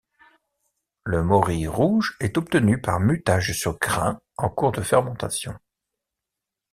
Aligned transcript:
Le 1.03 1.21
maury 1.21 1.67
rouge 1.67 2.17
est 2.19 2.35
obtenu 2.39 2.81
par 2.81 2.99
mutage 2.99 3.51
sur 3.53 3.77
grain 3.77 4.19
en 4.35 4.49
cours 4.49 4.71
de 4.71 4.81
fermentation. 4.81 5.53